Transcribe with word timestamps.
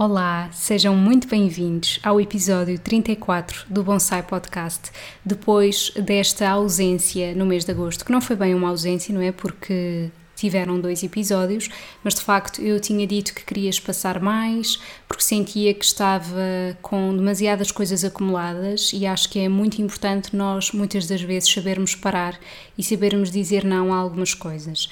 Olá, 0.00 0.48
sejam 0.52 0.94
muito 0.94 1.26
bem-vindos 1.26 1.98
ao 2.04 2.20
episódio 2.20 2.78
34 2.78 3.64
do 3.68 3.82
Bonsai 3.82 4.22
Podcast, 4.22 4.92
depois 5.24 5.90
desta 5.96 6.48
ausência 6.48 7.34
no 7.34 7.44
mês 7.44 7.64
de 7.64 7.72
agosto, 7.72 8.04
que 8.04 8.12
não 8.12 8.20
foi 8.20 8.36
bem 8.36 8.54
uma 8.54 8.68
ausência, 8.68 9.12
não 9.12 9.20
é? 9.20 9.32
Porque 9.32 10.08
tiveram 10.36 10.80
dois 10.80 11.02
episódios, 11.02 11.68
mas 12.04 12.14
de 12.14 12.20
facto 12.20 12.62
eu 12.62 12.78
tinha 12.78 13.08
dito 13.08 13.34
que 13.34 13.44
queria 13.44 13.68
espaçar 13.68 14.22
mais, 14.22 14.78
porque 15.08 15.24
sentia 15.24 15.74
que 15.74 15.84
estava 15.84 16.78
com 16.80 17.16
demasiadas 17.16 17.72
coisas 17.72 18.04
acumuladas 18.04 18.92
e 18.94 19.04
acho 19.04 19.28
que 19.28 19.40
é 19.40 19.48
muito 19.48 19.82
importante 19.82 20.36
nós 20.36 20.70
muitas 20.70 21.08
das 21.08 21.22
vezes 21.22 21.50
sabermos 21.50 21.96
parar 21.96 22.38
e 22.78 22.84
sabermos 22.84 23.32
dizer 23.32 23.64
não 23.64 23.92
a 23.92 23.96
algumas 23.96 24.32
coisas. 24.32 24.88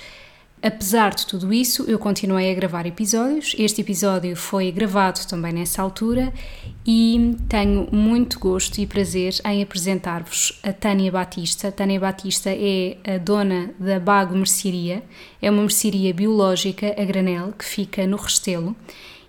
Apesar 0.66 1.14
de 1.14 1.24
tudo 1.28 1.52
isso, 1.52 1.84
eu 1.84 1.96
continuei 1.96 2.50
a 2.50 2.54
gravar 2.54 2.86
episódios. 2.86 3.54
Este 3.56 3.82
episódio 3.82 4.34
foi 4.34 4.72
gravado 4.72 5.20
também 5.28 5.52
nessa 5.52 5.80
altura 5.80 6.32
e 6.84 7.36
tenho 7.48 7.88
muito 7.92 8.40
gosto 8.40 8.78
e 8.78 8.84
prazer 8.84 9.34
em 9.44 9.62
apresentar-vos 9.62 10.58
a 10.64 10.72
Tânia 10.72 11.12
Batista. 11.12 11.70
Tânia 11.70 12.00
Batista 12.00 12.50
é 12.50 12.96
a 13.06 13.16
dona 13.16 13.70
da 13.78 14.00
Bago 14.00 14.34
Mercearia, 14.34 15.04
é 15.40 15.48
uma 15.48 15.60
mercearia 15.60 16.12
biológica 16.12 17.00
a 17.00 17.04
granel 17.04 17.52
que 17.56 17.64
fica 17.64 18.04
no 18.04 18.16
Restelo. 18.16 18.74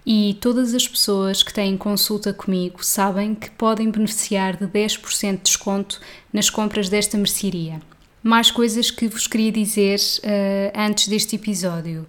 E 0.04 0.40
todas 0.42 0.74
as 0.74 0.88
pessoas 0.88 1.44
que 1.44 1.54
têm 1.54 1.78
consulta 1.78 2.34
comigo 2.34 2.84
sabem 2.84 3.36
que 3.36 3.52
podem 3.52 3.92
beneficiar 3.92 4.58
de 4.58 4.66
10% 4.66 5.34
de 5.34 5.44
desconto 5.44 6.02
nas 6.34 6.50
compras 6.50 6.90
desta 6.90 7.16
mercearia 7.16 7.80
mais 8.28 8.52
coisas 8.52 8.92
que 8.92 9.08
vos 9.08 9.26
queria 9.26 9.52
dizer 9.52 10.00
uh, 10.20 10.72
antes 10.76 11.08
deste 11.08 11.38
episódio. 11.38 12.06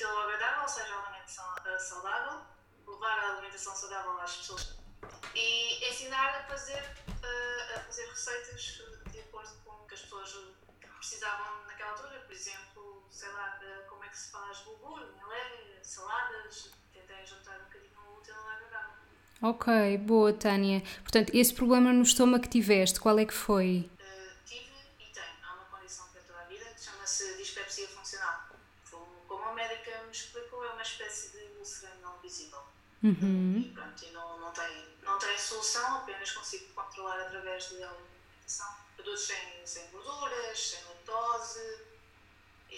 o, 0.05 0.09
o 0.09 0.09
útil 0.09 0.09
ao 0.09 0.23
agradável, 0.29 0.63
ou 0.63 0.69
seja, 0.69 0.95
a 0.95 1.07
alimentação 1.07 1.45
uh, 1.45 1.81
saudável, 1.81 2.41
levar 2.87 3.19
a 3.19 3.33
alimentação 3.33 3.75
saudável 3.75 4.21
às 4.21 4.37
pessoas 4.37 4.77
e 5.35 5.89
ensinar 5.89 6.41
a 6.41 6.43
fazer, 6.45 6.83
uh, 7.09 7.77
a 7.77 7.81
fazer 7.81 8.09
receitas 8.09 8.83
de 9.11 9.21
acordo 9.21 9.51
com 9.65 9.71
o 9.71 9.87
que 9.87 9.95
as 9.95 10.01
pessoas 10.01 10.37
precisavam 10.99 11.67
naquela 11.67 11.91
altura. 11.91 12.21
Por 12.21 12.33
exemplo, 12.33 13.07
sei 13.11 13.31
lá, 13.33 13.59
como 13.89 14.05
é 14.05 14.09
que 14.09 14.19
se 14.19 14.31
faz 14.31 14.59
bulgur, 14.61 15.01
milé, 15.01 15.81
saladas, 15.83 16.71
tentei 16.93 17.27
juntar 17.27 17.59
um 17.59 17.65
bocadinho 17.65 18.01
o 18.09 18.19
útil 18.19 18.35
ao 18.35 18.49
agradável. 18.49 18.95
Ok, 19.43 19.99
boa 19.99 20.33
Tânia. 20.33 20.83
Portanto, 21.03 21.31
esse 21.35 21.53
problema 21.53 21.93
no 21.93 22.03
estômago 22.03 22.43
que 22.43 22.51
tiveste, 22.51 23.01
qual 23.01 23.19
é 23.19 23.25
que 23.25 23.35
foi? 23.35 23.91
Uhum. 33.03 33.59
E 33.59 33.73
pronto, 33.73 34.05
e 34.05 34.11
não, 34.11 34.39
não, 34.41 34.53
tem, 34.53 34.87
não 35.03 35.19
tem 35.19 35.39
solução, 35.39 35.99
apenas 35.99 36.31
consigo 36.33 36.73
controlar 36.75 37.21
através 37.21 37.69
de 37.69 37.83
alimentação. 37.83 38.77
Produtos 38.95 39.23
sem, 39.23 39.67
sem 39.67 39.91
gorduras, 39.91 40.59
sem 40.59 40.85
lactose, 40.85 41.81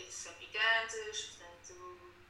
sem 0.08 0.32
picantes, 0.34 1.20
portanto, 1.22 1.74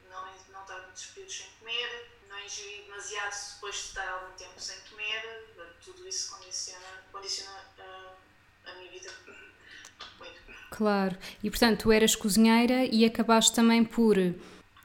não, 0.09 0.25
não 0.49 0.63
estar 0.63 0.81
muitos 0.83 1.07
períodos 1.07 1.37
sem 1.37 1.51
comer, 1.59 2.11
não 2.29 2.39
ingerir 2.41 2.85
demasiado 2.85 3.55
depois 3.55 3.75
de 3.75 3.81
estar 3.83 4.09
algum 4.09 4.35
tempo 4.35 4.59
sem 4.59 4.81
comer, 4.89 5.55
tudo 5.85 6.09
isso 6.09 6.31
condiciona, 6.31 7.05
condiciona 7.13 7.65
a, 7.79 8.71
a 8.71 8.75
minha 8.75 8.91
vida. 8.91 9.13
Claro, 10.73 11.17
e 11.43 11.51
portanto, 11.51 11.83
tu 11.83 11.93
eras 11.93 12.17
cozinheira 12.17 12.87
e 12.87 13.05
acabaste 13.05 13.55
também 13.55 13.85
por 13.85 14.17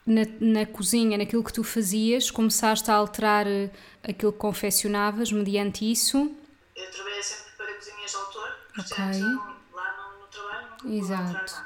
na, 0.06 0.22
na, 0.40 0.66
cozinha, 0.66 1.18
naquilo 1.18 1.44
que 1.44 1.52
tu 1.52 1.64
fazias, 1.64 2.30
começaste 2.30 2.92
a 2.92 2.94
alterar 2.94 3.48
eh, 3.48 3.70
aquilo 4.04 4.34
que 4.34 4.38
confeccionavas 4.38 5.32
mediante 5.32 5.90
isso? 5.90 6.34
Eu 6.76 6.92
trabalhei 6.92 7.24
sempre 7.24 7.52
para 7.58 7.74
cozinhas 7.74 8.12
de 8.12 8.18
autor, 8.18 8.50
portanto, 8.76 9.02
okay. 9.02 9.74
lá 9.74 9.98
no, 9.98 10.20
no 10.20 10.28
trabalho 10.28 10.68
não 10.84 10.94
Exato. 10.94 11.66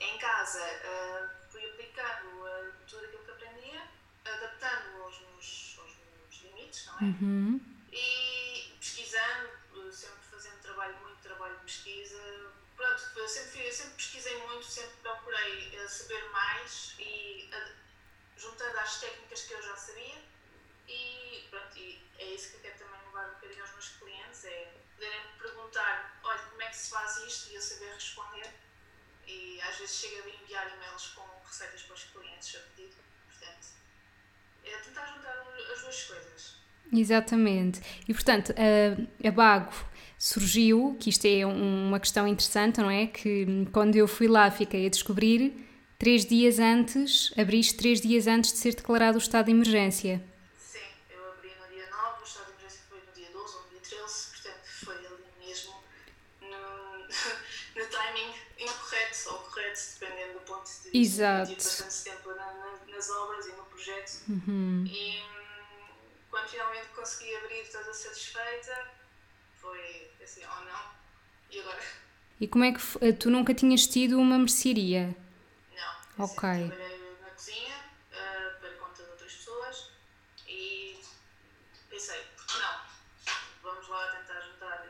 Em 0.00 0.18
casa, 0.18 0.60
uh, 0.60 1.50
fui 1.50 1.64
aplicando 1.64 2.26
uh, 2.40 2.72
tudo 2.86 3.04
aquilo 3.04 3.22
que 3.24 3.30
aprendia, 3.30 3.80
adaptando 4.24 5.02
aos 5.02 5.20
meus, 5.20 5.76
aos 5.78 5.92
meus 5.96 6.42
limites, 6.44 6.86
não 6.86 6.98
é? 6.98 7.02
Uhum. 7.04 7.77
Eu 13.28 13.30
sempre, 13.30 13.66
eu 13.66 13.72
sempre 13.72 13.92
pesquisei 13.92 14.38
muito, 14.46 14.64
sempre 14.64 14.96
procurei 15.02 15.78
uh, 15.78 15.86
saber 15.86 16.30
mais 16.30 16.94
e 16.98 17.50
uh, 17.52 17.74
juntando 18.38 18.78
às 18.78 19.00
técnicas 19.00 19.42
que 19.42 19.52
eu 19.52 19.62
já 19.62 19.76
sabia 19.76 20.24
e 20.88 21.46
pronto, 21.50 21.76
e 21.76 22.02
é 22.18 22.24
isso 22.24 22.48
que 22.48 22.56
eu 22.56 22.60
quero 22.60 22.78
também 22.78 22.98
levar 23.04 23.28
um 23.28 23.34
bocadinho 23.34 23.60
aos 23.60 23.72
meus 23.72 23.88
clientes, 23.90 24.44
é 24.46 24.72
poderem 24.94 25.26
me 25.26 25.38
perguntar, 25.40 26.18
olha, 26.24 26.38
como 26.38 26.62
é 26.62 26.70
que 26.70 26.76
se 26.76 26.88
faz 26.88 27.18
isto 27.18 27.50
e 27.50 27.56
eu 27.56 27.60
saber 27.60 27.92
responder 27.92 28.50
e 29.26 29.60
às 29.60 29.76
vezes 29.76 29.96
chega 29.96 30.24
a 30.24 30.28
enviar 30.30 30.74
e-mails 30.74 31.08
com 31.08 31.42
receitas 31.44 31.82
para 31.82 31.94
os 31.96 32.04
clientes 32.04 32.56
a 32.56 32.60
pedido, 32.60 32.96
portanto, 33.26 33.66
é 34.64 34.78
tentar 34.78 35.04
juntar 35.04 35.38
as 35.70 35.80
duas 35.82 36.02
coisas. 36.04 36.54
Exatamente. 36.92 37.80
E 38.08 38.14
portanto, 38.14 38.54
a, 38.56 39.28
a 39.28 39.30
Bago 39.30 39.72
surgiu, 40.18 40.96
que 40.98 41.10
isto 41.10 41.24
é 41.26 41.46
uma 41.46 42.00
questão 42.00 42.26
interessante, 42.26 42.80
não 42.80 42.90
é? 42.90 43.06
Que 43.06 43.66
quando 43.72 43.94
eu 43.94 44.08
fui 44.08 44.26
lá 44.26 44.50
fiquei 44.50 44.86
a 44.86 44.90
descobrir, 44.90 45.68
três 45.98 46.24
dias 46.24 46.58
antes, 46.58 47.32
abriste 47.38 47.76
três 47.76 48.00
dias 48.00 48.26
antes 48.26 48.52
de 48.52 48.58
ser 48.58 48.74
declarado 48.74 49.16
o 49.16 49.20
estado 49.20 49.46
de 49.46 49.52
emergência. 49.52 50.22
Sim, 50.58 50.78
eu 51.10 51.32
abri 51.32 51.50
no 51.60 51.74
dia 51.74 51.88
9, 51.88 52.20
o 52.20 52.24
estado 52.24 52.46
de 52.46 52.52
emergência 52.52 52.82
foi 52.88 52.98
no 52.98 53.12
dia 53.14 53.28
12 53.32 53.54
ou 53.54 53.62
no 53.62 53.68
dia 53.70 53.80
13, 53.80 54.26
portanto 54.32 54.60
foi 54.84 54.96
ali 54.96 55.46
mesmo 55.46 55.74
no, 56.42 57.78
no 57.82 57.86
timing 57.88 58.34
incorreto 58.58 59.30
ou 59.30 59.38
correto, 59.38 59.80
dependendo 60.00 60.32
do 60.34 60.40
ponto 60.40 60.66
de 60.66 60.90
vista. 60.90 60.98
Exato. 60.98 61.46
Tive 61.46 61.56
bastante 61.56 62.04
tempo 62.04 62.28
na, 62.30 62.46
na, 62.54 62.94
nas 62.94 63.10
obras 63.10 63.46
e 63.46 63.52
no 63.52 63.62
projeto. 63.64 64.22
Uhum. 64.28 64.84
E 64.84 65.18
hum, 65.20 65.37
quando 66.38 66.50
finalmente 66.50 66.88
consegui 66.94 67.34
abrir 67.36 67.68
toda 67.68 67.92
satisfeita, 67.92 68.90
foi 69.60 70.10
assim, 70.22 70.42
oh 70.44 70.64
não, 70.64 70.90
e 71.50 71.58
agora? 71.58 71.82
E 72.40 72.46
como 72.46 72.64
é 72.64 72.72
que 72.72 72.80
eh, 73.00 73.12
tu 73.12 73.28
nunca 73.28 73.52
tinhas 73.52 73.88
tido 73.88 74.18
uma 74.20 74.38
mercearia? 74.38 75.16
Não. 75.74 76.24
Ok. 76.24 76.38
trabalhei 76.38 77.18
na 77.20 77.30
cozinha 77.30 77.76
uh, 78.12 78.60
para 78.60 78.70
conta 78.74 79.02
de 79.02 79.10
outras 79.10 79.32
pessoas 79.32 79.90
e 80.46 81.00
pensei, 81.90 82.20
por 82.36 82.46
que 82.46 82.58
não? 82.58 82.80
Vamos 83.62 83.88
lá 83.88 84.06
tentar 84.12 84.40
juntar 84.40 84.86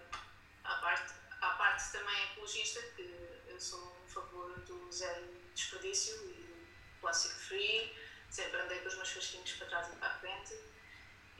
à 0.64 0.74
parte, 0.74 1.14
à 1.40 1.48
parte 1.50 1.92
também 1.92 2.24
ecologista, 2.32 2.82
que 2.94 3.40
eu 3.48 3.58
sou 3.58 3.96
um 4.04 4.08
favor 4.08 4.50
do 4.60 4.92
zero 4.92 5.24
desperdício 5.54 6.14
e 6.24 6.34
do 6.34 7.00
plástico 7.00 7.34
free, 7.36 7.96
sempre 8.28 8.60
andei 8.60 8.80
com 8.80 8.88
os 8.88 8.96
meus 8.96 9.08
frasquinhos 9.08 9.52
para 9.52 9.66
trás 9.68 9.88
e 9.88 9.96
para 9.96 10.08
a 10.08 10.18
frente. 10.18 10.77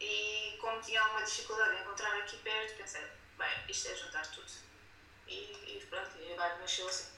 E 0.01 0.57
como 0.61 0.81
tinha 0.81 1.01
alguma 1.01 1.23
dificuldade 1.25 1.77
em 1.77 1.81
encontrar 1.81 2.17
aqui 2.19 2.37
perto, 2.39 2.77
pensei, 2.77 3.03
bem, 3.39 3.49
isto 3.69 3.89
é 3.89 3.95
juntar 3.97 4.27
tudo. 4.31 4.47
E, 5.27 5.35
e 5.35 5.87
pronto, 5.89 6.11
e 6.21 6.33
agora 6.33 6.57
nasceu 6.61 6.89
assim. 6.89 7.09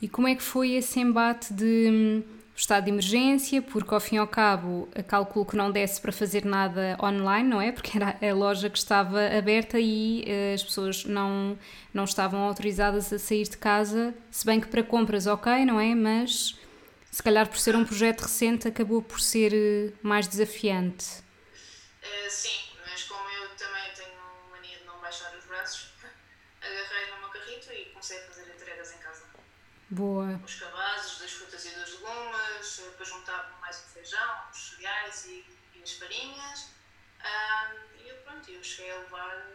E 0.00 0.08
como 0.08 0.28
é 0.28 0.34
que 0.34 0.42
foi 0.42 0.72
esse 0.72 1.00
embate 1.00 1.54
de 1.54 1.88
hum, 1.90 2.22
estado 2.56 2.84
de 2.84 2.90
emergência, 2.90 3.60
porque 3.62 3.92
ao 3.94 4.00
fim 4.00 4.16
e 4.16 4.18
ao 4.18 4.26
cabo 4.26 4.88
calculo 5.06 5.44
que 5.44 5.56
não 5.56 5.70
desse 5.70 6.00
para 6.00 6.12
fazer 6.12 6.44
nada 6.44 6.96
online, 7.02 7.48
não 7.48 7.60
é? 7.60 7.70
Porque 7.70 7.96
era 7.96 8.16
a 8.20 8.34
loja 8.34 8.70
que 8.70 8.78
estava 8.78 9.26
aberta 9.26 9.78
e 9.78 10.24
uh, 10.26 10.54
as 10.54 10.62
pessoas 10.62 11.04
não, 11.04 11.58
não 11.92 12.04
estavam 12.04 12.40
autorizadas 12.40 13.12
a 13.12 13.18
sair 13.18 13.44
de 13.44 13.56
casa, 13.56 14.14
se 14.30 14.44
bem 14.44 14.60
que 14.60 14.68
para 14.68 14.82
compras 14.82 15.26
ok, 15.26 15.64
não 15.64 15.78
é? 15.78 15.94
Mas 15.94 16.58
se 17.10 17.22
calhar 17.22 17.48
por 17.48 17.58
ser 17.58 17.76
um 17.76 17.84
projeto 17.84 18.22
recente 18.22 18.68
acabou 18.68 19.02
por 19.02 19.20
ser 19.20 19.52
uh, 19.52 19.92
mais 20.02 20.26
desafiante. 20.26 21.25
Uh, 22.06 22.30
sim, 22.30 22.78
mas 22.86 23.02
como 23.04 23.28
eu 23.30 23.56
também 23.56 23.92
tenho 23.94 24.20
mania 24.50 24.78
de 24.78 24.84
não 24.84 25.00
baixar 25.00 25.34
os 25.36 25.44
braços, 25.44 25.88
agarrei 26.62 27.10
no 27.10 27.18
meu 27.18 27.28
carrito 27.30 27.72
e 27.72 27.86
comecei 27.86 28.18
a 28.18 28.26
fazer 28.26 28.48
entregas 28.54 28.92
em 28.92 28.98
casa. 28.98 29.26
Boa. 29.90 30.40
Os 30.44 30.54
cabazes 30.56 31.18
das 31.18 31.32
frutas 31.32 31.64
e 31.64 31.70
dos 31.70 32.00
legumes, 32.00 32.76
depois 32.78 33.08
juntava 33.08 33.56
mais 33.58 33.78
o 33.78 33.88
feijão, 33.88 34.48
os 34.52 34.70
cereais 34.70 35.24
e, 35.26 35.46
e 35.74 35.82
as 35.82 35.92
farinhas. 35.92 36.70
Um, 37.20 37.96
e 38.00 38.08
eu, 38.08 38.16
pronto, 38.18 38.50
eu 38.50 38.62
cheguei 38.62 38.92
a 38.92 38.98
levar 38.98 39.46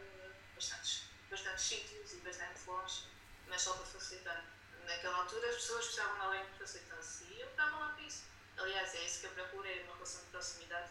bastantes, 0.56 1.04
bastantes 1.30 1.64
sítios 1.64 2.14
e 2.14 2.18
bastante 2.18 2.60
longe, 2.68 3.04
mas 3.48 3.62
só 3.62 3.74
para 3.74 3.86
facilitar. 3.86 4.46
Naquela 4.86 5.18
altura 5.18 5.50
as 5.50 5.56
pessoas 5.56 5.86
precisavam 5.86 6.16
de 6.16 6.22
alguém 6.22 6.46
que 6.46 6.60
facilitasse 6.60 7.24
e 7.26 7.40
eu 7.40 7.48
estava 7.48 7.78
lá 7.78 7.90
para 7.90 8.04
isso. 8.04 8.24
Aliás, 8.58 8.94
é 8.96 9.06
isso 9.06 9.20
que 9.22 9.28
eu 9.28 9.32
procuro, 9.32 9.68
é 9.68 9.84
uma 9.84 9.94
relação 9.94 10.22
de 10.22 10.28
proximidade 10.28 10.90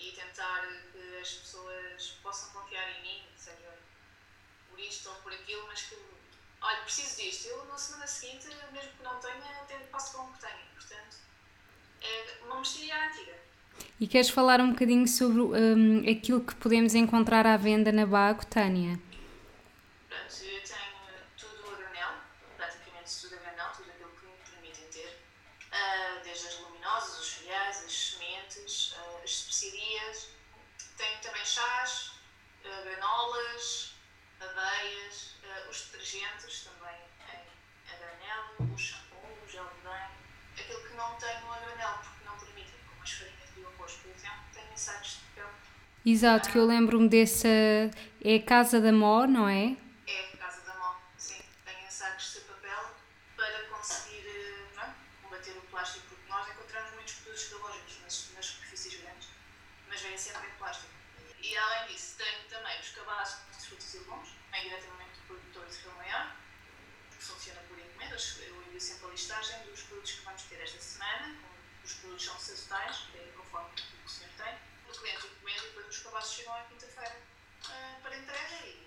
e 0.00 0.12
tentar 0.12 0.66
que 0.92 1.18
as 1.20 1.28
pessoas 1.34 2.18
possam 2.22 2.50
confiar 2.50 2.90
em 2.98 3.02
mim, 3.02 3.22
seja 3.36 3.78
por 4.68 4.80
isto 4.80 5.08
ou 5.10 5.14
por 5.16 5.32
aquilo, 5.32 5.66
mas 5.66 5.82
que, 5.82 5.96
olha, 6.62 6.82
preciso 6.82 7.16
disto. 7.20 7.48
Eu 7.48 7.64
na 7.66 7.76
semana 7.76 8.06
seguinte, 8.06 8.48
mesmo 8.72 8.92
que 8.92 9.02
não 9.02 9.20
tenha, 9.20 9.64
tenho, 9.68 9.86
passo 9.88 10.16
com 10.16 10.24
o 10.24 10.32
que 10.32 10.40
tenho. 10.40 10.66
Portanto, 10.74 11.16
é 12.00 12.38
uma 12.44 12.56
mexeria 12.56 13.08
antiga. 13.08 13.38
E 14.00 14.08
queres 14.08 14.30
falar 14.30 14.60
um 14.60 14.72
bocadinho 14.72 15.06
sobre 15.06 15.40
um, 15.42 16.10
aquilo 16.10 16.40
que 16.44 16.54
podemos 16.54 16.94
encontrar 16.94 17.46
à 17.46 17.56
venda 17.56 17.92
na 17.92 18.06
Bago, 18.06 18.44
Tânia? 18.46 18.98
Pronto, 20.08 20.44
eu 20.44 20.62
tenho 20.62 21.00
tudo 21.36 21.72
a 21.72 21.76
granel, 21.76 22.12
praticamente 22.56 23.20
tudo 23.20 23.34
a 23.34 23.38
granel, 23.38 23.70
tudo 23.76 23.90
aquilo 23.90 24.10
que 24.10 24.26
me 24.26 24.32
permitem 24.50 24.84
ter, 24.88 25.22
uh, 25.66 26.24
desde 26.24 26.48
as 26.48 26.58
luminosas, 26.60 27.20
os 27.20 27.26
cereais, 27.26 27.84
as 27.84 27.92
sementes, 27.92 28.92
uh, 28.92 29.20
as 29.22 29.30
especiarias. 29.30 30.28
Tenho 30.96 31.20
também 31.20 31.44
chás, 31.44 32.12
uh, 32.64 32.84
granolas, 32.84 33.94
aveias, 34.40 35.34
os 35.68 35.82
detergentes 35.86 36.64
também 36.64 36.96
em 37.28 37.92
a 37.92 37.96
granel, 37.96 38.74
o 38.74 38.78
shampoo, 38.78 39.38
o 39.44 39.48
gel 39.48 39.68
de 39.76 39.82
banho. 39.82 40.10
Aquilo 40.58 40.82
que 40.88 40.94
não 40.94 41.14
tenho 41.16 41.52
a 41.52 41.58
granel, 41.58 41.98
porque 42.02 42.24
não 42.24 42.38
permitem, 42.38 42.74
como 42.88 43.02
as 43.02 43.10
farinhas 43.10 43.54
de 43.54 43.64
arroz, 43.64 43.92
por 43.92 44.10
exemplo, 44.10 44.44
tenho 44.52 44.78
sacos 44.78 45.10
de 45.10 45.18
papel. 45.34 45.50
Exato, 46.04 46.50
que 46.50 46.56
eu 46.56 46.64
lembro-me 46.64 47.08
dessa. 47.08 47.48
É 48.24 48.38
Casa 48.38 48.80
da 48.80 48.90
Mó, 48.90 49.26
não 49.26 49.46
é? 49.46 49.76
É 50.06 50.36
casa 50.38 50.62
da 50.62 50.74
mão, 50.74 50.96
sim. 51.18 51.42
Tem 51.64 51.90
sacos 51.90 52.32
de 52.32 52.40
papel 52.40 52.94
para 53.36 53.64
conseguir 53.68 54.26
eh, 54.26 54.64
não 54.76 54.82
é? 54.82 54.94
combater 55.22 55.50
o 55.58 55.60
plástico, 55.70 56.06
porque 56.08 56.30
nós 56.30 56.48
encontramos 56.48 56.94
muitos 56.94 57.12
produtos 57.14 57.48
biológicos 57.48 58.00
nas, 58.02 58.30
nas 58.34 58.46
superfícies 58.46 59.00
grandes, 59.02 59.28
mas 59.88 60.00
vêm 60.00 60.16
sempre 60.16 60.48
em 60.48 60.58
plástico. 60.58 60.88
E 61.42 61.56
além 61.56 61.88
disso, 61.88 62.16
tenho 62.16 62.48
também 62.48 62.80
os 62.80 62.88
cabazes 62.90 63.36
de 63.58 63.66
frutos 63.66 63.94
e 63.94 63.98
legumes, 63.98 64.28
vem 64.52 64.62
diretamente 64.62 65.12
do 65.20 65.26
produtor 65.26 65.66
de 65.66 65.76
Rio 65.80 65.92
Maior, 65.96 66.36
que 67.10 67.24
funciona 67.24 67.60
por 67.68 67.78
encomendas. 67.78 68.38
Eu 68.40 68.62
envio 68.62 68.80
sempre 68.80 69.06
a 69.06 69.10
listagem 69.10 69.66
dos 69.66 69.82
produtos 69.82 70.12
que 70.12 70.24
vamos 70.24 70.42
ter 70.44 70.60
esta 70.62 70.80
semana, 70.80 71.36
os 71.84 71.92
produtos 71.92 72.24
são 72.24 72.38
sazonais, 72.38 73.04
daí 73.12 73.30
conforme 73.36 73.68
o 73.68 73.74
que 73.74 74.06
o 74.06 74.08
senhor 74.08 74.32
tem. 74.38 74.69
O 74.90 74.98
cliente 75.00 75.26
encomenda 75.26 75.60
e 75.64 75.68
depois 75.68 75.86
os 75.88 75.98
cabazes 75.98 76.32
chegam 76.32 76.54
à 76.54 76.60
quinta-feira 76.62 77.16
eh, 77.70 77.94
para 78.02 78.16
entrega 78.16 78.66
e 78.66 78.86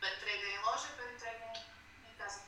para 0.00 0.14
entrega 0.14 0.46
em 0.48 0.58
loja 0.64 0.88
para 0.96 1.12
entrega 1.12 1.44
em, 1.54 2.10
em 2.10 2.14
casa. 2.16 2.42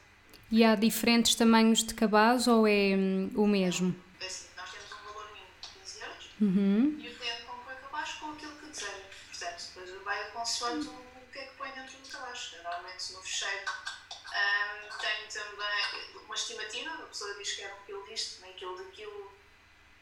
E 0.51 0.65
há 0.65 0.75
diferentes 0.75 1.35
tamanhos 1.35 1.83
de 1.85 1.95
cabaz 1.95 2.47
ou 2.47 2.67
é 2.67 2.95
hum, 2.97 3.31
o 3.35 3.47
mesmo? 3.47 3.95
É 4.21 4.27
Assim, 4.27 4.49
nós 4.57 4.71
temos 4.71 4.93
um 4.93 5.05
valor 5.05 5.27
mínimo 5.33 5.51
de 5.63 5.69
15 5.81 6.01
euros 6.01 6.25
Uhum. 6.41 6.97
e 7.01 7.09
o 7.09 7.17
cliente 7.19 7.43
compra 7.43 7.75
o 7.75 7.79
cabaz 7.79 8.13
com 8.15 8.31
aquilo 8.33 8.53
que 8.57 8.67
deseja. 8.67 9.03
Portanto, 9.31 9.65
depois 9.75 10.03
vai 10.05 10.31
consoante 10.33 10.89
o 10.89 10.93
o 11.29 11.31
que 11.31 11.39
é 11.41 11.45
que 11.47 11.57
põe 11.57 11.71
dentro 11.73 11.99
do 11.99 12.09
cabaz. 12.09 12.53
Normalmente 12.63 13.13
no 13.13 13.23
fecheiro 13.23 13.65
ahm, 14.33 14.89
tenho 14.99 15.29
também 15.31 16.25
uma 16.25 16.35
estimativa, 16.35 16.95
a 16.95 17.07
pessoa 17.07 17.35
diz 17.39 17.51
que 17.53 17.57
quer 17.63 17.75
um 17.75 17.85
quilo 17.85 18.07
disto, 18.09 18.41
meio 18.41 18.55
quilo 18.55 18.77
daquilo, 18.79 19.33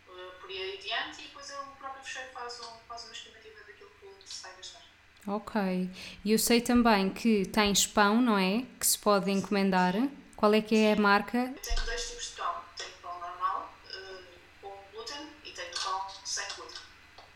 por 0.06 0.48
aí 0.50 0.78
adiante, 0.78 1.20
e 1.22 1.28
depois 1.28 1.50
o 1.50 1.66
próprio 1.78 2.02
fecheiro 2.04 2.28
faz, 2.32 2.60
um, 2.60 2.78
faz 2.88 3.04
uma 3.04 3.12
estimativa 3.12 3.60
daquilo 3.66 3.90
que 4.00 4.32
se 4.34 4.42
vai 4.42 4.52
gastar. 4.56 4.82
Ok. 5.26 5.90
E 6.24 6.32
eu 6.32 6.38
sei 6.38 6.60
também 6.60 7.10
que 7.10 7.46
tens 7.46 7.86
pão, 7.86 8.20
não 8.22 8.38
é? 8.38 8.62
Que 8.78 8.86
se 8.86 8.98
pode 8.98 9.30
encomendar. 9.30 9.94
Qual 10.36 10.52
é 10.54 10.60
que 10.60 10.76
é 10.76 10.92
a 10.92 10.96
marca? 10.96 11.38
Eu 11.38 11.54
tenho 11.54 11.80
dois 11.84 12.08
tipos 12.10 12.28
de 12.30 12.36
pão. 12.36 12.54
Tenho 12.76 12.92
pão 13.02 13.18
normal, 13.18 13.72
eh, 13.90 14.22
com 14.62 14.70
glúten, 14.92 15.26
e 15.44 15.50
tenho 15.50 15.74
pão 15.82 16.06
sem 16.24 16.44
glúten. 16.54 16.78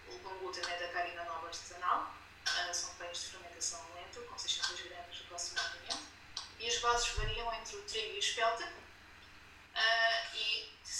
O 0.09 0.19
com 0.19 0.39
glúten 0.39 0.63
é 0.71 0.79
da 0.79 0.89
Carina 0.93 1.25
Nova 1.25 1.47
Artesanal. 1.47 2.15
eh, 2.47 2.73
são 2.73 2.91
pães 2.95 3.19
de 3.19 3.27
fermentação 3.31 3.81
lenta, 3.97 4.21
com 4.21 4.39
600 4.39 4.83
gramas 4.83 5.17
aproximadamente. 5.25 5.99
E 6.61 6.69
as 6.69 6.79
bases 6.79 7.09
variam 7.17 7.53
entre 7.55 7.77
o 7.77 7.83
trigo 7.83 8.13
e 8.15 8.17
o 8.17 8.19
espelta. 8.19 8.69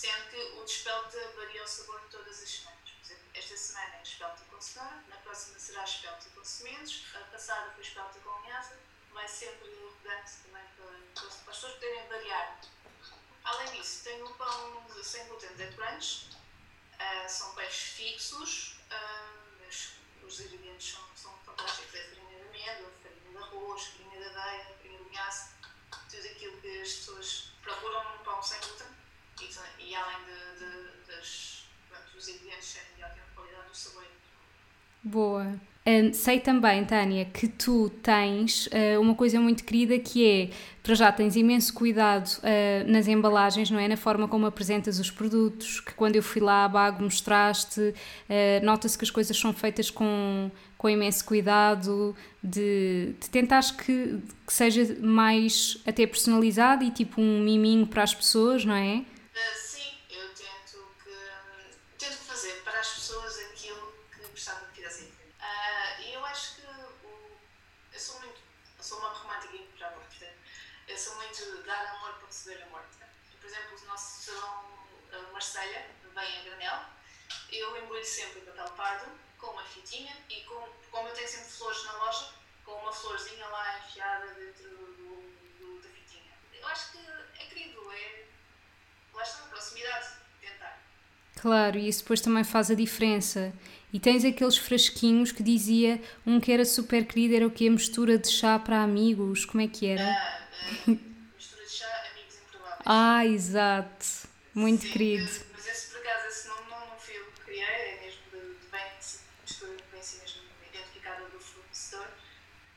Sendo 0.00 0.31
que 0.31 0.37
o 0.37 0.64
de 0.64 1.37
varia 1.37 1.62
o 1.62 1.69
sabor 1.69 2.00
todas 2.11 2.43
as 2.43 2.49
semanas. 2.49 2.81
Por 2.88 3.05
exemplo, 3.05 3.25
esta 3.35 3.56
semana 3.56 3.97
é 3.97 4.02
espelta 4.02 4.43
com 4.50 4.58
cenoura, 4.58 5.05
na 5.08 5.17
próxima 5.19 5.58
será 5.58 5.85
espelta 5.85 6.26
com 6.35 6.43
sementes, 6.43 7.05
a 7.14 7.19
passada 7.25 7.70
foi 7.73 7.82
espelta 7.82 8.19
com 8.21 8.40
linhaça. 8.40 8.78
Vai 9.12 9.28
sempre 9.28 9.69
rodante 9.75 10.33
também 10.42 10.64
para, 10.75 11.26
as 11.26 11.35
pessoas 11.35 11.75
poderem 11.75 12.09
variar. 12.09 12.61
Além 13.45 13.73
disso, 13.73 14.02
tenho 14.04 14.26
um 14.26 14.33
pão 14.35 14.87
de- 14.87 15.04
sem 15.04 15.26
glúten 15.26 15.54
da 15.57 15.66
Crunch. 15.73 16.30
Ah, 16.99 17.28
são 17.28 17.54
pães 17.54 17.75
fixos, 17.75 18.76
ah, 18.90 19.35
mas 19.61 19.90
os 20.23 20.40
ingredientes 20.40 20.92
são, 20.95 21.04
são 21.14 21.37
fantásticos. 21.45 21.95
É 21.95 22.04
farinha 22.04 22.38
de 22.38 22.49
amêndoa, 22.49 22.90
farinha 23.02 23.30
de 23.33 23.37
arroz, 23.37 23.85
farinha 23.88 24.19
de 24.19 24.25
aveia, 24.38 24.64
farinha 24.64 24.99
de 24.99 25.04
linhaça. 25.04 25.52
Tudo 26.09 26.26
aquilo 26.26 26.59
que 26.62 26.80
as 26.80 26.88
pessoas 26.88 27.52
procuram 27.62 28.16
num 28.16 28.25
pão 28.25 28.42
sem 28.42 28.59
glúten. 28.61 28.87
E, 29.79 29.95
além 29.95 30.17
de, 30.25 30.59
de, 30.59 31.17
das, 31.17 31.65
pronto, 31.89 32.05
dos 32.15 32.29
ingredientes 32.29 32.65
serem 32.69 32.89
de 32.97 33.03
ótima 33.03 33.25
qualidade, 33.35 33.71
o 33.73 33.75
sabor 33.75 34.03
é. 34.03 34.07
Boa. 35.03 35.61
Hum, 35.87 36.13
sei 36.13 36.39
também, 36.39 36.85
Tânia, 36.85 37.25
que 37.25 37.49
tu 37.49 37.89
tens 38.03 38.67
uh, 38.67 39.01
uma 39.01 39.15
coisa 39.15 39.41
muito 39.41 39.65
querida 39.65 39.99
que 39.99 40.25
é, 40.25 40.51
para 40.83 40.95
já 40.95 41.11
tens 41.11 41.37
imenso 41.37 41.73
cuidado 41.73 42.29
uh, 42.39 42.91
nas 42.91 43.09
embalagens, 43.09 43.71
não 43.71 43.81
é? 43.81 43.89
Na 43.89 43.97
forma 43.97 44.29
como 44.29 44.47
apresentas 44.47 45.01
os 45.01 45.11
produtos, 45.11 45.81
que 45.81 45.95
quando 45.95 46.17
eu 46.17 46.23
fui 46.23 46.41
lá 46.43 46.65
à 46.67 46.69
Bago 46.69 47.03
mostraste, 47.03 47.81
uh, 47.81 47.95
nota-se 48.65 48.97
que 48.97 49.05
as 49.05 49.11
coisas 49.11 49.37
são 49.37 49.55
feitas 49.55 49.91
com, 49.91 50.51
com 50.77 50.89
imenso 50.89 51.25
cuidado, 51.25 52.15
de, 52.43 53.15
de 53.21 53.29
tentares 53.31 53.71
que, 53.71 54.19
que 54.47 54.53
seja 54.53 54.97
mais 55.01 55.79
até 55.87 56.07
personalizado 56.07 56.85
e 56.85 56.91
tipo 56.91 57.21
um 57.21 57.41
miminho 57.41 57.87
para 57.87 58.03
as 58.03 58.15
pessoas, 58.15 58.65
não 58.65 58.75
é? 58.75 59.05
Ah, 59.35 59.55
sim, 59.57 59.93
eu 60.11 60.29
tento 60.35 60.79
que 61.05 61.11
hum, 61.11 61.71
tento 61.99 62.17
fazer 62.17 62.63
para 62.65 62.81
as 62.81 62.89
pessoas 62.95 63.39
aquilo 63.51 63.93
que 64.11 64.27
gostava 64.31 64.67
que 64.67 64.77
fizessem. 64.83 65.09
Ah, 65.39 66.01
e 66.01 66.15
eu 66.15 66.25
acho 66.25 66.57
que 66.57 66.63
o, 66.63 67.11
eu 67.93 68.01
sou 68.01 68.19
muito, 68.21 68.41
eu 68.79 68.83
sou 68.85 68.99
uma 68.99 69.09
romântica 69.11 69.57
incomparável, 69.57 70.01
portanto, 70.01 70.39
eu 70.89 70.97
sou 70.97 71.15
muito 71.17 71.37
de 71.37 71.63
dar 71.67 71.95
amor 71.95 72.15
para 72.19 72.27
receber 72.27 72.63
amor. 72.65 72.81
portanto. 72.81 73.11
Por 73.39 73.47
exemplo, 73.47 73.79
o 73.83 73.87
nosso 73.87 74.23
salão 74.23 74.71
Marselha 75.61 75.85
vem 76.14 76.38
a 76.38 76.43
granel, 76.45 76.79
eu 77.52 77.85
embrulho 77.85 78.05
sempre 78.05 78.40
em 78.40 78.45
papel 78.45 78.73
pardo 78.76 79.11
com 79.37 79.49
uma 79.49 79.64
fitinha 79.64 80.17
e 80.31 80.43
com, 80.45 80.55
como 80.90 81.09
eu 81.09 81.14
tenho 81.14 81.29
sempre 81.29 81.50
flores 81.50 81.85
na 81.85 81.93
loja, 81.99 82.31
com 82.64 82.73
uma 82.73 82.93
florzinha 82.93 83.47
lá 83.47 83.79
enfiada 83.79 84.26
dentro 84.35 84.71
do, 84.71 85.37
do- 85.59 85.81
da 85.83 85.88
fitinha. 85.90 86.33
Eu 86.59 86.67
acho 86.67 86.93
que 86.93 86.99
é 86.99 87.45
querido, 87.47 87.79
é 87.93 88.25
lá 89.12 89.23
está, 89.23 89.43
proximidade, 89.49 90.07
tentar. 90.40 90.83
Claro, 91.37 91.79
e 91.79 91.88
isso 91.88 92.02
depois 92.02 92.21
também 92.21 92.45
faz 92.45 92.71
a 92.71 92.75
diferença. 92.75 93.52
E 93.93 94.00
tens 94.00 94.25
aqueles 94.25 94.57
frasquinhos 94.57 95.33
que 95.33 95.43
dizia 95.43 96.00
um 96.26 96.40
que 96.40 96.52
era 96.52 96.64
super 96.64 97.05
querido, 97.05 97.35
era 97.35 97.47
o 97.47 97.50
que? 97.50 97.69
A 97.69 97.71
mistura 97.71 98.19
de 98.19 98.29
chá 98.29 98.59
para 98.59 98.83
amigos, 98.83 99.45
como 99.45 99.61
é 99.62 99.69
que 99.69 99.87
era? 99.87 100.17
Ah, 100.19 100.49
ah, 100.62 100.90
mistura 101.37 101.64
de 101.64 101.71
chá, 101.71 102.11
amigos 102.12 102.35
improváveis. 102.37 102.83
Ah, 102.85 103.26
exato. 103.26 104.07
Muito 104.55 104.83
Sim, 104.83 104.90
querido. 104.90 105.31
eh, 105.31 105.45
Mas 105.55 105.67
esse, 105.67 105.90
por 105.90 105.99
acaso, 106.00 106.26
esse 106.29 106.49
nome 106.49 106.71
não, 106.71 106.90
não 106.90 106.99
fui 106.99 107.17
eu 107.17 107.25
que 107.33 107.40
criei, 107.40 107.64
é 107.64 108.00
mesmo 108.05 108.23
de, 108.31 108.61
de 108.61 108.67
bem, 108.71 108.83
mistura 109.43 109.76
bem 109.90 110.00
assim 110.00 110.21
mesmo 110.21 110.43
identificada 110.69 111.29
do 111.31 111.38
fornecedor. 111.40 112.09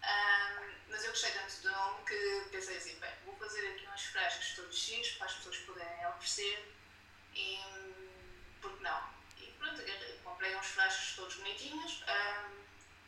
Ahm, 0.04 0.74
mas 0.90 1.02
eu 1.22 1.32
tanto 1.34 1.62
do 1.62 1.70
nome 1.70 2.04
que 2.06 2.48
pensei 2.50 2.76
assim, 2.76 2.98
bem, 3.00 3.14
vou 3.24 3.36
fazer 3.38 3.64
aqui 3.68 3.88
uns 3.88 4.02
frascos 4.06 4.52
todos 4.52 4.76
X 4.76 5.12
para 5.12 5.26
as 5.28 5.34
pessoas 5.36 5.58
poderem 5.60 6.06
oferecer 6.08 6.66
e 7.36 7.58
hum, 7.60 8.42
por 8.60 8.76
que 8.76 8.82
não? 8.84 9.00
E 9.38 9.52
pronto, 9.52 9.82
comprei 10.24 10.56
uns 10.56 10.66
frascos 10.68 11.12
todos 11.12 11.36
bonitinhos, 11.36 12.00
ahm, 12.08 12.64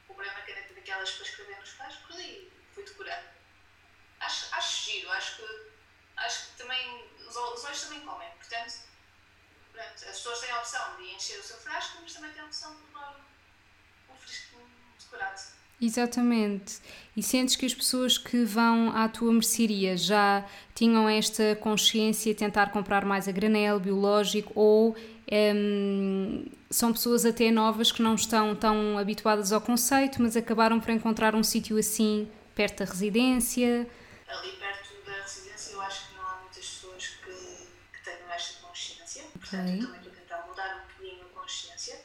comprei 0.07 0.29
uma 0.29 0.41
caneta 0.41 0.71
daquelas 0.73 1.11
para 1.11 1.23
escrever 1.23 1.57
nos 1.57 1.69
frascos 1.69 2.15
e 2.19 2.47
fui 2.73 2.83
decorando. 2.83 3.25
Acho, 4.19 4.47
acho 4.51 4.83
giro, 4.83 5.09
acho 5.11 5.35
que, 5.35 5.59
acho 6.17 6.45
que 6.45 6.51
também 6.57 7.07
os, 7.27 7.35
ol- 7.35 7.53
os 7.53 7.63
olhos 7.63 7.81
também 7.81 8.01
comem, 8.01 8.29
portanto, 8.33 8.75
pronto, 9.71 9.93
as 9.93 10.17
pessoas 10.17 10.39
têm 10.39 10.51
a 10.51 10.57
opção 10.57 10.95
de 10.95 11.03
encher 11.11 11.39
o 11.39 11.43
seu 11.43 11.57
frasco, 11.57 11.97
mas 12.01 12.13
também 12.13 12.31
têm 12.31 12.41
a 12.41 12.45
opção 12.45 12.73
de 12.75 12.81
levar 12.83 13.13
um 14.09 14.15
fresquinho 14.15 14.67
decorado. 14.99 15.41
Exatamente. 15.81 16.79
E 17.15 17.21
sentes 17.23 17.55
que 17.55 17.65
as 17.65 17.73
pessoas 17.73 18.17
que 18.17 18.43
vão 18.43 18.91
à 18.95 19.07
tua 19.07 19.31
mercearia 19.31 19.95
já 19.97 20.45
tinham 20.73 21.07
esta 21.07 21.55
consciência 21.55 22.33
de 22.33 22.39
tentar 22.39 22.71
comprar 22.71 23.05
mais 23.05 23.27
a 23.27 23.31
granel, 23.31 23.79
biológico, 23.79 24.51
ou 24.55 24.95
hum, 25.31 26.45
são 26.69 26.91
pessoas 26.93 27.25
até 27.25 27.51
novas 27.51 27.91
que 27.91 28.01
não 28.01 28.15
estão 28.15 28.55
tão 28.55 28.97
habituadas 28.97 29.51
ao 29.51 29.61
conceito, 29.61 30.21
mas 30.21 30.35
acabaram 30.35 30.79
por 30.79 30.89
encontrar 30.91 31.35
um 31.35 31.43
sítio 31.43 31.77
assim 31.77 32.27
perto 32.53 32.79
da 32.79 32.85
residência? 32.91 33.87
Ali 34.27 34.51
perto 34.53 34.89
da 35.05 35.21
residência, 35.21 35.73
eu 35.73 35.81
acho 35.81 36.07
que 36.09 36.15
não 36.15 36.23
há 36.25 36.39
muitas 36.41 36.65
pessoas 36.65 37.07
que, 37.23 37.31
que 37.31 38.03
tenham 38.03 38.31
esta 38.33 38.65
consciência, 38.65 39.23
portanto, 39.39 39.61
Ok. 39.69 39.73
eu 39.81 39.85
também 39.85 39.97
estou 39.99 40.11
a 40.11 40.15
tentar 40.15 40.47
mudar 40.47 40.75
um 40.83 40.87
bocadinho 40.97 41.25
a 41.25 41.39
consciência. 41.41 41.95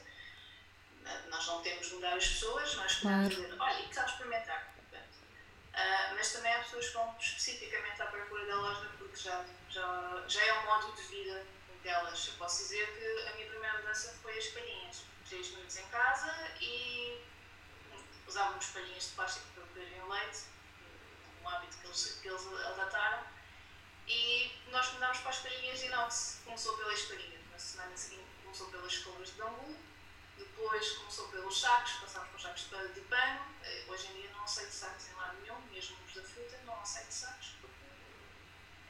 Eh, 1.06 1.08
Nós 1.30 1.38
não 1.50 1.62
temos 1.62 1.86
de 1.88 1.94
mudar 1.94 2.14
as 2.16 2.26
pessoas, 2.26 2.74
nós 2.76 2.94
podemos 2.96 3.34
Claro. 3.34 3.48
dizer, 3.48 3.60
olha, 3.60 3.80
e 3.80 3.88
que 3.88 4.00
experimentar. 4.00 4.74
Portanto, 4.76 5.18
ah, 5.74 6.12
mas 6.14 6.32
também 6.32 6.52
há 6.52 6.58
pessoas 6.60 6.86
que 6.86 6.94
vão 6.94 7.16
especificamente 7.18 8.02
à 8.02 8.06
procura 8.06 8.46
da 8.46 8.56
loja 8.56 8.90
porque 8.98 9.16
já, 9.16 9.44
já, 9.68 10.24
já 10.28 10.44
é 10.44 10.52
um 10.60 10.64
modo 10.66 10.92
de 10.94 11.02
vida 11.02 11.46
delas. 11.82 12.26
Eu 12.28 12.34
posso 12.34 12.62
dizer 12.62 12.86
que 12.96 13.28
a 13.28 13.34
minha 13.34 13.48
primeira 13.48 13.78
mudança 13.78 14.14
foi 14.22 14.36
as 14.38 14.46
palhinhas. 14.48 15.02
Três 15.28 15.48
minutos 15.50 15.76
em 15.76 15.86
casa 15.88 16.50
e 16.60 17.20
usávamos 18.26 18.66
palhinhas 18.66 19.04
de 19.04 19.10
plástico 19.10 19.46
para 19.54 19.64
beberem 19.66 20.08
leite, 20.08 20.40
um 21.42 21.48
hábito 21.48 21.76
que 21.78 21.86
eles, 21.86 22.18
que 22.20 22.28
eles 22.28 22.46
adaptaram. 22.46 23.24
E 24.08 24.52
nós 24.72 24.92
mudámos 24.92 25.18
para 25.18 25.30
as 25.30 25.38
palhinhas 25.38 25.78
de 25.80 25.86
inox. 25.86 26.40
Começou 26.44 26.76
pela 26.78 26.92
espalhinha, 26.92 27.38
na 27.52 27.58
semana 27.58 27.96
seguinte 27.96 28.24
começou 28.42 28.68
pelas 28.70 28.92
escovas 28.92 29.28
de 29.28 29.34
bambu, 29.34 29.76
depois 30.40 30.92
começou 30.92 31.28
pelos 31.28 31.60
sacos, 31.60 31.92
passámos 31.92 32.28
para 32.28 32.36
os 32.36 32.42
sacos 32.42 32.68
de, 32.70 32.94
de 32.94 33.00
pano. 33.08 33.40
Eh, 33.62 33.84
Hoje 33.88 34.08
em 34.08 34.20
dia 34.20 34.30
não 34.32 34.44
aceito 34.44 34.72
sacos 34.72 35.08
em 35.08 35.14
lado 35.14 35.36
nenhum, 35.42 35.60
mesmo 35.72 35.96
os 36.06 36.14
da 36.14 36.22
fruta, 36.22 36.58
não 36.64 36.80
aceito 36.80 37.12
sacos, 37.12 37.48
porque 37.60 37.86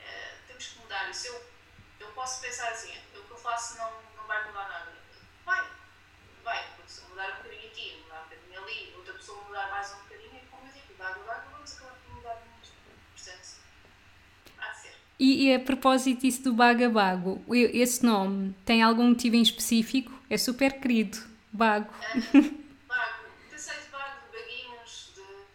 eh, 0.01 0.35
temos 0.47 0.67
que 0.69 0.79
mudar 0.79 1.11
isso. 1.11 1.27
Eu, 1.29 1.43
eu 2.01 2.09
posso 2.13 2.41
pensar 2.41 2.69
assim, 2.71 2.93
o 3.17 3.23
que 3.23 3.31
eu 3.31 3.37
faço 3.37 3.77
não, 3.79 3.91
não 4.17 4.27
vai 4.27 4.47
mudar 4.47 4.69
nada. 4.69 4.93
Vai, 5.45 5.69
vai, 6.45 6.69
porque 6.77 6.91
se 6.93 7.03
mudar 7.09 7.33
um 7.33 7.37
bocadinho 7.43 7.67
aqui, 7.71 8.03
mudar 8.05 8.21
um 8.21 8.25
bocadinho 8.25 8.63
ali, 8.63 8.95
outra 8.97 9.15
pessoa 9.15 9.43
mudar 9.45 9.71
mais 9.71 9.93
um 9.93 9.97
bocadinho, 10.03 10.37
é 10.37 10.43
como 10.51 10.67
eu 10.69 10.73
digo, 10.73 10.95
dá 10.99 11.09
água, 11.09 11.35
água, 11.35 11.51
vamos 11.53 11.73
acabar 11.77 11.95
por 11.95 12.15
mudar 12.15 12.35
muito. 12.47 12.71
Portanto, 13.15 13.49
há 14.59 14.69
de 14.69 14.81
ser. 14.81 14.95
E, 15.19 15.47
e 15.49 15.55
a 15.55 15.61
propósito 15.61 16.21
disso 16.21 16.43
do 16.45 16.53
Bagabago, 16.53 17.43
esse 17.55 18.05
nome 18.05 18.55
tem 18.65 18.83
algum 18.83 19.09
motivo 19.09 19.37
em 19.37 19.43
específico? 19.43 20.13
É 20.31 20.39
super 20.39 20.79
querido, 20.81 21.19
Bago. 21.53 21.93
Bago, 22.87 23.25
pensei 23.51 23.81
de 23.81 23.89
bago, 23.89 24.21
de 24.27 24.39
baguinhos, 24.39 25.13
de. 25.15 25.47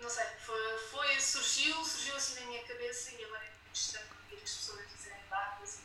Não 0.00 0.10
sei, 0.10 0.26
foi, 0.40 0.78
foi, 0.90 1.20
surgiu, 1.20 1.84
surgiu 1.84 2.16
assim 2.16 2.40
na 2.40 2.46
minha 2.46 2.62
cabeça 2.64 3.14
e 3.14 3.24
agora 3.24 3.44
é 3.44 3.50
muito 3.50 3.74
estranho 3.76 4.06
ouvir 4.24 4.42
as 4.42 4.50
pessoas 4.50 4.88
dizerem 4.88 5.22
bago. 5.30 5.62
Assim. 5.62 5.82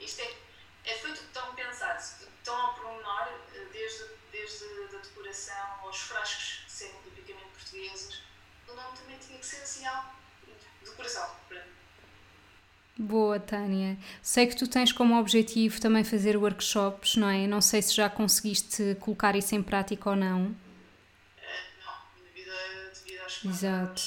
Isto 0.00 0.20
é, 0.22 0.36
é 0.84 0.94
feito 0.94 1.22
tão 1.32 1.54
pensado, 1.54 2.02
tão 2.42 2.56
ao 2.56 2.74
pormenor, 2.74 3.28
eh, 3.54 3.66
desde, 3.72 4.04
desde 4.32 4.64
a 4.96 4.98
decoração 4.98 5.80
aos 5.82 6.00
frascos 6.00 6.64
serem 6.66 7.00
tipicamente 7.02 7.50
portugueses. 7.50 8.22
O 8.66 8.74
nome 8.74 8.98
também 8.98 9.18
tinha 9.18 9.38
que 9.38 9.46
ser 9.46 9.62
assim 9.62 9.86
algo 9.86 10.10
de 10.44 10.90
decoração. 10.90 11.36
Boa, 12.98 13.40
Tânia. 13.40 13.96
Sei 14.22 14.46
que 14.46 14.54
tu 14.54 14.68
tens 14.68 14.92
como 14.92 15.18
objetivo 15.18 15.80
também 15.80 16.04
fazer 16.04 16.36
workshops, 16.36 17.16
não 17.16 17.28
é? 17.30 17.46
Não 17.46 17.60
sei 17.62 17.80
se 17.80 17.94
já 17.94 18.10
conseguiste 18.10 18.94
colocar 19.00 19.34
isso 19.34 19.54
em 19.54 19.62
prática 19.62 20.10
ou 20.10 20.16
não. 20.16 20.40
Não, 20.40 20.54
devido, 22.34 22.50
a, 22.50 22.90
devido 22.92 23.20
às 23.24 23.44
Exato. 23.44 24.02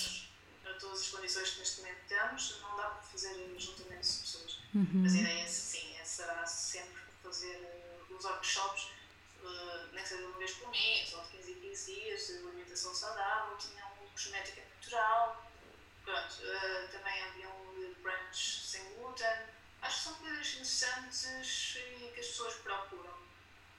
a 0.69 0.73
todas 0.79 1.01
as 1.01 1.07
condições 1.09 1.49
que 1.51 1.59
neste 1.59 1.81
momento 1.81 1.97
temos, 2.07 2.59
não 2.61 2.77
dá 2.77 2.83
para 2.83 3.01
fazer 3.01 3.55
juntamentos 3.57 4.13
de 4.13 4.19
pessoas. 4.21 4.59
Uhum. 4.75 4.87
Mas 4.93 5.15
a 5.15 5.17
ideia 5.21 5.41
é 5.43 5.47
sim, 5.47 5.95
é- 5.99 6.05
será 6.05 6.45
sempre 6.45 7.01
fazer 7.23 7.55
eh, 7.63 8.13
os 8.15 8.23
workshops, 8.23 8.89
eh, 9.43 9.85
nem 9.93 10.03
que 10.03 10.09
seja 10.09 10.27
uma 10.27 10.37
vez 10.37 10.51
por 10.51 10.69
mês, 10.69 11.13
ou 11.15 11.23
de 11.23 11.29
15 11.37 11.51
em 11.51 11.55
15 11.61 11.95
dias, 11.95 12.29
alimentação 12.29 12.93
saudável, 12.93 13.57
tinha 13.57 13.83
um 13.85 14.07
cosmética 14.13 14.61
natural, 14.75 15.49
pronto, 16.05 16.35
eh, 16.43 16.87
também 16.91 17.23
havia 17.23 17.47
um 17.49 17.73
de 17.79 17.95
brunch 18.03 18.61
Acho 19.81 19.97
que 19.97 20.03
são 20.03 20.13
coisas 20.15 20.47
interessantes 20.53 21.75
e 21.75 22.11
que 22.13 22.19
as 22.19 22.27
pessoas 22.27 22.55
procuram. 22.55 23.13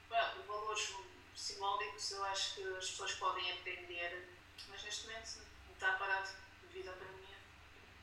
Pronto, 0.09 0.47
valores 0.47 0.95
simbólicos 1.35 2.11
eu 2.13 2.25
acho 2.25 2.55
que 2.55 2.63
as 2.77 2.91
pessoas 2.91 3.13
podem 3.15 3.53
aprender, 3.53 4.29
mas 4.69 4.83
neste 4.85 5.07
momento 5.07 5.39
está 5.73 5.93
parado 5.93 6.29
devido 6.63 6.91
à 6.91 6.93
pandemia. 6.93 7.37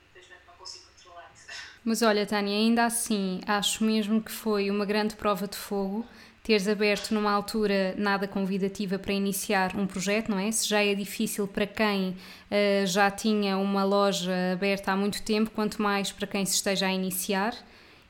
Infelizmente 0.09 0.41
não 0.47 0.55
consigo 0.55 0.85
controlar 0.87 1.31
isso. 1.33 1.47
Mas 1.83 2.01
olha, 2.01 2.25
Tânia, 2.25 2.55
ainda 2.55 2.85
assim, 2.85 3.41
acho 3.47 3.83
mesmo 3.83 4.21
que 4.21 4.31
foi 4.31 4.69
uma 4.69 4.85
grande 4.85 5.15
prova 5.15 5.47
de 5.47 5.57
fogo 5.57 6.05
teres 6.43 6.67
aberto 6.67 7.11
numa 7.13 7.31
altura 7.31 7.93
nada 7.97 8.27
convidativa 8.27 8.97
para 8.97 9.13
iniciar 9.13 9.75
um 9.75 9.85
projeto, 9.85 10.29
não 10.29 10.39
é? 10.39 10.51
Se 10.51 10.67
já 10.67 10.83
é 10.83 10.93
difícil 10.95 11.47
para 11.47 11.67
quem 11.67 12.15
eh, 12.49 12.83
já 12.85 13.11
tinha 13.11 13.57
uma 13.57 13.83
loja 13.83 14.33
aberta 14.53 14.91
há 14.91 14.95
muito 14.95 15.21
tempo, 15.21 15.51
quanto 15.51 15.81
mais 15.81 16.11
para 16.11 16.25
quem 16.27 16.45
se 16.45 16.55
esteja 16.55 16.87
a 16.87 16.91
iniciar. 16.91 17.55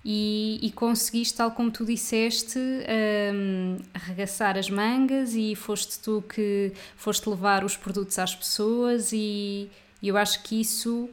E, 0.03 0.59
e 0.63 0.71
conseguiste, 0.71 1.37
tal 1.37 1.51
como 1.51 1.69
tu 1.69 1.85
disseste, 1.85 2.57
hum, 2.57 3.77
arregaçar 3.93 4.57
as 4.57 4.67
mangas 4.67 5.35
e 5.35 5.53
foste 5.55 5.99
tu 5.99 6.23
que 6.27 6.73
foste 6.95 7.29
levar 7.29 7.63
os 7.63 7.77
produtos 7.77 8.17
às 8.17 8.33
pessoas 8.33 9.11
e 9.13 9.69
e 10.01 10.07
eu 10.07 10.17
acho 10.17 10.41
que 10.43 10.59
isso 10.59 11.09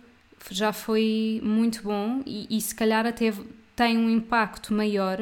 já 0.51 0.73
foi 0.73 1.41
muito 1.45 1.83
bom 1.83 2.23
e, 2.25 2.47
e 2.49 2.61
se 2.61 2.75
calhar 2.75 3.07
até 3.07 3.33
tem 3.77 3.99
um 3.99 4.09
impacto 4.09 4.73
maior 4.73 5.21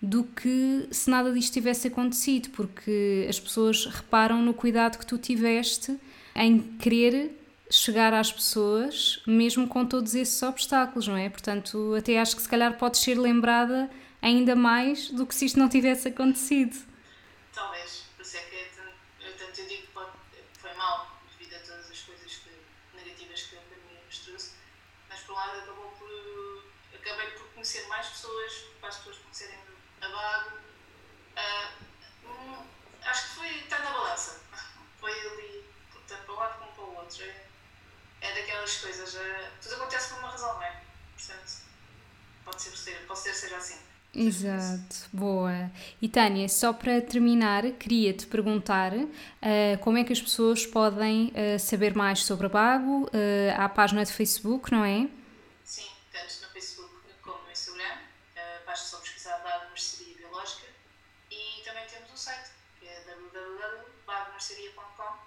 do 0.00 0.24
que 0.24 0.88
se 0.90 1.10
nada 1.10 1.32
disto 1.32 1.52
tivesse 1.52 1.88
acontecido, 1.88 2.48
porque 2.50 3.26
as 3.28 3.38
pessoas 3.38 3.84
reparam 3.84 4.40
no 4.40 4.54
cuidado 4.54 4.98
que 4.98 5.04
tu 5.04 5.18
tiveste 5.18 5.98
em 6.34 6.58
querer 6.78 7.38
chegar 7.70 8.12
às 8.14 8.32
pessoas, 8.32 9.22
mesmo 9.26 9.68
com 9.68 9.84
todos 9.84 10.14
esses 10.14 10.42
obstáculos, 10.42 11.06
não 11.06 11.16
é? 11.16 11.28
Portanto, 11.28 11.94
até 11.96 12.18
acho 12.18 12.34
que 12.34 12.42
se 12.42 12.48
calhar 12.48 12.76
podes 12.78 13.00
ser 13.00 13.16
lembrada 13.18 13.90
ainda 14.22 14.56
mais 14.56 15.10
do 15.10 15.26
que 15.26 15.34
se 15.34 15.44
isto 15.44 15.58
não 15.58 15.68
tivesse 15.68 16.08
acontecido. 16.08 16.76
Talvez, 17.54 18.04
por 18.16 18.22
isso 18.22 18.36
é 18.36 18.40
que 18.40 18.56
é 18.56 18.68
eu, 19.20 19.36
tanto 19.36 19.60
eu 19.60 19.66
digo 19.66 19.82
que 19.82 20.60
foi 20.60 20.74
mal 20.74 21.20
devido 21.38 21.54
a 21.54 21.58
todas 21.60 21.90
as 21.90 22.00
coisas 22.00 22.36
que, 22.36 22.50
negativas 22.96 23.42
que 23.42 23.56
a 23.56 23.60
pandemia 23.60 24.00
nos 24.06 24.18
trouxe, 24.18 24.50
mas 25.08 25.20
por 25.20 25.32
um 25.32 25.36
lado 25.36 25.58
acabou 25.58 25.92
por, 25.98 26.64
acabei 26.94 27.26
por 27.32 27.46
conhecer 27.52 27.86
mais 27.88 28.06
pessoas, 28.08 28.52
para 28.80 28.88
as 28.88 28.96
pessoas 28.96 29.18
conhecerem 29.18 29.69
a 30.02 30.08
Bago. 30.08 30.50
Ah, 31.36 31.70
hum, 32.24 32.56
acho 33.04 33.28
que 33.28 33.34
foi, 33.36 33.48
está 33.58 33.78
na 33.80 33.90
balança, 33.92 34.40
foi 35.00 35.10
ali, 35.12 35.64
tanto 36.08 36.22
para 36.24 36.34
um 36.34 36.38
lado 36.38 36.58
como 36.58 36.72
para 36.72 36.84
o 36.84 36.96
outro. 37.02 37.24
É, 37.24 38.28
é 38.30 38.34
daquelas 38.34 38.76
coisas, 38.78 39.14
é, 39.14 39.50
tudo 39.62 39.74
acontece 39.76 40.10
por 40.10 40.18
uma 40.20 40.28
razão, 40.28 40.54
não 40.54 40.62
é? 40.62 40.80
Portanto, 41.16 41.52
pode 42.44 42.62
ser, 42.62 42.76
ser- 42.76 43.06
pode 43.06 43.18
ser 43.20 43.34
seja 43.34 43.56
assim. 43.56 43.76
Exato, 44.12 45.08
boa. 45.12 45.70
E 46.02 46.08
Tânia, 46.08 46.48
só 46.48 46.72
para 46.72 47.00
terminar, 47.00 47.62
queria-te 47.78 48.26
perguntar 48.26 48.92
ah, 49.40 49.76
como 49.80 49.98
é 49.98 50.04
que 50.04 50.12
as 50.12 50.20
pessoas 50.20 50.66
podem 50.66 51.32
ah, 51.34 51.58
saber 51.60 51.94
mais 51.94 52.24
sobre 52.24 52.46
a 52.46 52.48
Bago, 52.48 53.08
ah, 53.14 53.62
há 53.62 53.64
a 53.66 53.68
página 53.68 54.04
de 54.04 54.12
Facebook, 54.12 54.72
não 54.72 54.84
é? 54.84 55.06
marceria.com 64.40 65.18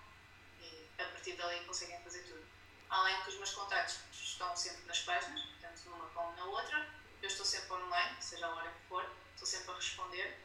e 0.59 0.88
a 1.00 1.05
partir 1.05 1.33
dali 1.33 1.59
conseguem 1.65 2.00
fazer 2.00 2.23
tudo. 2.23 2.43
Além 2.89 3.15
que 3.21 3.29
os 3.29 3.35
meus 3.38 3.51
contactos 3.51 4.00
estão 4.12 4.55
sempre 4.55 4.85
nas 4.88 5.00
páginas, 5.01 5.43
tanto 5.62 5.89
numa 5.89 6.05
como 6.09 6.35
na 6.35 6.45
outra. 6.45 6.88
Eu 7.21 7.27
estou 7.27 7.45
sempre 7.45 7.71
online, 7.73 8.15
seja 8.19 8.47
a 8.47 8.55
hora 8.55 8.69
que 8.69 8.88
for, 8.89 9.05
estou 9.33 9.47
sempre 9.47 9.71
a 9.71 9.75
responder. 9.75 10.39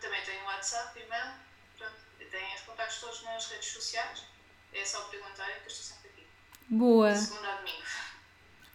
Também 0.00 0.22
tenho 0.24 0.44
WhatsApp, 0.44 0.98
e-mail, 0.98 1.34
pronto, 1.76 1.96
tenho 2.30 2.54
os 2.54 2.60
contactos 2.62 3.00
todos 3.00 3.22
nas 3.22 3.46
redes 3.46 3.68
sociais. 3.68 4.24
É 4.72 4.84
só 4.84 5.02
perguntar 5.08 5.46
que 5.46 5.64
eu 5.64 5.66
estou 5.66 5.84
sempre 5.84 6.08
aqui. 6.08 6.26
Boa. 6.68 7.14
Segunda 7.14 7.52
a 7.52 7.56
domingo. 7.56 7.82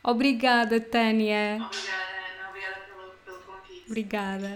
Obrigada, 0.04 0.80
Tânia. 0.80 1.58
Obrigada, 1.66 2.34
Ana. 2.34 2.50
Obrigada 2.50 2.82
pelo, 2.82 3.12
pelo 3.18 3.42
convite. 3.42 3.86
Obrigada. 3.88 4.56